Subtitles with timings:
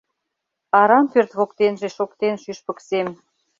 [0.79, 3.07] Арам пӧрт воктенже шоктен шӱшпык сем